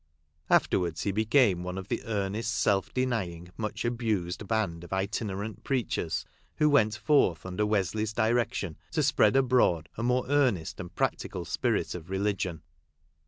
[0.49, 5.63] After ward* he became one of the earnest, self denying, much abused band of itinerant
[5.63, 11.45] preachers, who went forth under Wesley's direction to spread abroad a more earnest and practical
[11.45, 12.63] spirit of religion.